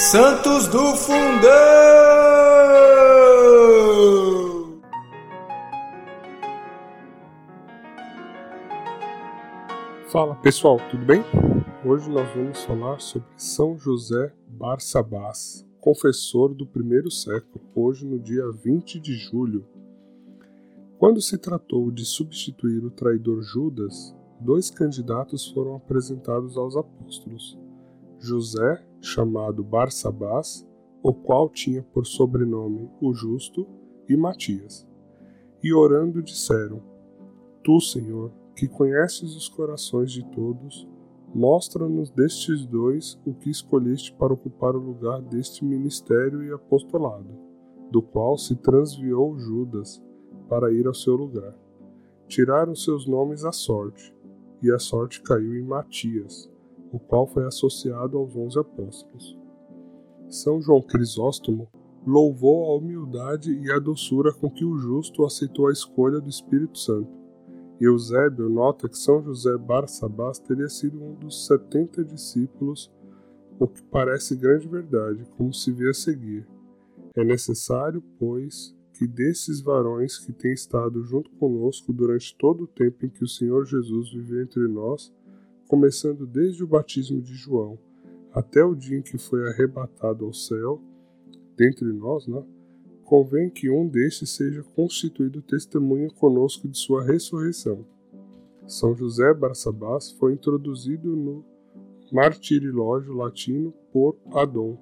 Santos 0.00 0.68
do 0.68 0.94
Fundão! 0.94 1.50
Fala 10.06 10.36
pessoal, 10.36 10.78
tudo 10.88 11.04
bem? 11.04 11.24
Hoje 11.84 12.08
nós 12.08 12.32
vamos 12.32 12.62
falar 12.62 13.00
sobre 13.00 13.26
São 13.36 13.76
José 13.76 14.32
Barsabás, 14.46 15.66
confessor 15.80 16.54
do 16.54 16.64
primeiro 16.64 17.10
século, 17.10 17.60
hoje 17.74 18.06
no 18.06 18.20
dia 18.20 18.48
20 18.52 19.00
de 19.00 19.14
julho. 19.14 19.66
Quando 20.96 21.20
se 21.20 21.36
tratou 21.36 21.90
de 21.90 22.04
substituir 22.04 22.84
o 22.84 22.90
traidor 22.92 23.42
Judas, 23.42 24.14
dois 24.40 24.70
candidatos 24.70 25.50
foram 25.50 25.74
apresentados 25.74 26.56
aos 26.56 26.76
apóstolos: 26.76 27.58
José, 28.18 28.84
chamado 29.00 29.62
Barsabás, 29.62 30.66
o 31.02 31.12
qual 31.14 31.48
tinha 31.48 31.82
por 31.82 32.06
sobrenome 32.06 32.90
o 33.00 33.14
Justo, 33.14 33.66
e 34.08 34.16
Matias. 34.16 34.88
E 35.62 35.72
orando 35.72 36.22
disseram: 36.22 36.82
Tu, 37.62 37.80
Senhor, 37.80 38.32
que 38.56 38.66
conheces 38.66 39.36
os 39.36 39.48
corações 39.48 40.10
de 40.10 40.24
todos, 40.30 40.88
mostra-nos 41.34 42.10
destes 42.10 42.64
dois 42.66 43.20
o 43.26 43.34
que 43.34 43.50
escolheste 43.50 44.12
para 44.14 44.32
ocupar 44.32 44.74
o 44.74 44.80
lugar 44.80 45.20
deste 45.20 45.64
ministério 45.64 46.42
e 46.42 46.50
apostolado, 46.50 47.28
do 47.90 48.00
qual 48.00 48.38
se 48.38 48.56
transviou 48.56 49.38
Judas 49.38 50.02
para 50.48 50.72
ir 50.72 50.86
ao 50.86 50.94
seu 50.94 51.14
lugar. 51.14 51.54
Tiraram 52.26 52.74
seus 52.74 53.06
nomes 53.06 53.44
à 53.44 53.52
sorte, 53.52 54.14
e 54.62 54.72
a 54.72 54.78
sorte 54.78 55.22
caiu 55.22 55.54
em 55.54 55.62
Matias, 55.62 56.50
o 56.92 56.98
qual 56.98 57.26
foi 57.26 57.44
associado 57.46 58.16
aos 58.16 58.34
onze 58.36 58.58
apóstolos. 58.58 59.38
São 60.28 60.60
João 60.60 60.82
Crisóstomo 60.82 61.68
louvou 62.06 62.66
a 62.66 62.76
humildade 62.76 63.52
e 63.52 63.70
a 63.70 63.78
doçura 63.78 64.32
com 64.32 64.50
que 64.50 64.64
o 64.64 64.76
justo 64.76 65.24
aceitou 65.24 65.68
a 65.68 65.72
escolha 65.72 66.20
do 66.20 66.28
Espírito 66.28 66.78
Santo. 66.78 67.10
Eusébio 67.80 68.48
nota 68.48 68.88
que 68.88 68.98
São 68.98 69.22
José 69.22 69.56
Barsabás 69.56 70.38
teria 70.38 70.68
sido 70.68 71.02
um 71.02 71.14
dos 71.14 71.46
setenta 71.46 72.04
discípulos, 72.04 72.90
o 73.58 73.68
que 73.68 73.82
parece 73.84 74.36
grande 74.36 74.66
verdade, 74.66 75.24
como 75.36 75.52
se 75.52 75.70
vê 75.72 75.90
a 75.90 75.94
seguir. 75.94 76.46
É 77.14 77.24
necessário, 77.24 78.02
pois, 78.18 78.74
que 78.94 79.06
desses 79.06 79.60
varões 79.60 80.18
que 80.18 80.32
têm 80.32 80.52
estado 80.52 81.02
junto 81.04 81.30
conosco 81.32 81.92
durante 81.92 82.36
todo 82.36 82.64
o 82.64 82.66
tempo 82.66 83.06
em 83.06 83.08
que 83.08 83.22
o 83.22 83.28
Senhor 83.28 83.64
Jesus 83.64 84.12
viveu 84.12 84.42
entre 84.42 84.66
nós, 84.66 85.12
começando 85.68 86.26
desde 86.26 86.64
o 86.64 86.66
batismo 86.66 87.20
de 87.20 87.34
João 87.34 87.78
até 88.32 88.64
o 88.64 88.74
dia 88.74 88.98
em 88.98 89.02
que 89.02 89.18
foi 89.18 89.46
arrebatado 89.48 90.24
ao 90.24 90.32
céu, 90.32 90.80
dentre 91.56 91.92
nós, 91.92 92.26
né? 92.26 92.42
convém 93.04 93.48
que 93.50 93.70
um 93.70 93.88
destes 93.88 94.30
seja 94.30 94.62
constituído 94.74 95.42
testemunha 95.42 96.10
conosco 96.10 96.68
de 96.68 96.76
sua 96.78 97.04
ressurreição. 97.04 97.84
São 98.66 98.94
José 98.94 99.32
Barsabás 99.32 100.12
foi 100.12 100.34
introduzido 100.34 101.16
no 101.16 101.44
martirilógio 102.12 103.14
latino 103.14 103.72
por 103.92 104.16
Adon. 104.32 104.78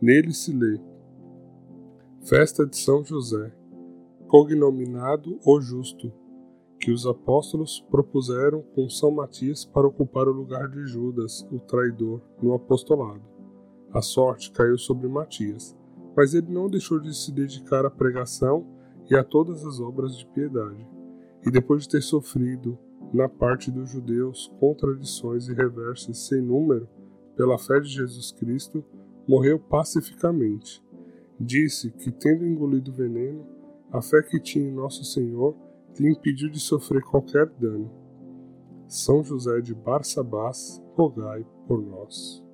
Nele 0.00 0.32
se 0.32 0.52
lê 0.52 0.80
Festa 2.22 2.66
de 2.66 2.76
São 2.76 3.02
José, 3.02 3.52
cognominado 4.28 5.38
o 5.44 5.60
Justo, 5.60 6.12
que 6.80 6.90
os 6.90 7.06
apóstolos 7.06 7.86
propuseram 7.90 8.62
com 8.74 8.88
São 8.88 9.10
Matias 9.10 9.64
para 9.64 9.86
ocupar 9.86 10.26
o 10.26 10.32
lugar 10.32 10.68
de 10.68 10.86
Judas, 10.86 11.46
o 11.52 11.60
traidor, 11.60 12.22
no 12.42 12.54
apostolado. 12.54 13.22
A 13.92 14.00
sorte 14.00 14.50
caiu 14.50 14.78
sobre 14.78 15.06
Matias, 15.06 15.76
mas 16.16 16.34
ele 16.34 16.50
não 16.50 16.68
deixou 16.68 16.98
de 16.98 17.14
se 17.14 17.30
dedicar 17.30 17.84
à 17.84 17.90
pregação 17.90 18.66
e 19.10 19.14
a 19.14 19.22
todas 19.22 19.64
as 19.64 19.78
obras 19.78 20.16
de 20.16 20.26
piedade. 20.26 20.86
E 21.46 21.50
depois 21.50 21.82
de 21.82 21.90
ter 21.90 22.02
sofrido, 22.02 22.78
na 23.12 23.28
parte 23.28 23.70
dos 23.70 23.90
judeus, 23.90 24.50
contradições 24.58 25.48
e 25.48 25.54
reversas 25.54 26.18
sem 26.26 26.40
número, 26.40 26.88
pela 27.36 27.58
fé 27.58 27.78
de 27.80 27.88
Jesus 27.88 28.32
Cristo, 28.32 28.84
morreu 29.28 29.58
pacificamente 29.58 30.82
Disse 31.42 31.90
que, 31.90 32.12
tendo 32.12 32.46
engolido 32.46 32.92
veneno, 32.92 33.46
a 33.90 34.02
fé 34.02 34.22
que 34.22 34.38
tinha 34.38 34.68
em 34.68 34.74
Nosso 34.74 35.02
Senhor 35.04 35.56
lhe 35.98 36.10
impediu 36.10 36.50
de 36.50 36.60
sofrer 36.60 37.02
qualquer 37.02 37.48
dano. 37.58 37.90
São 38.86 39.22
José 39.22 39.60
de 39.60 39.74
Barsabás, 39.74 40.82
rogai 40.96 41.46
por 41.66 41.80
nós. 41.82 42.44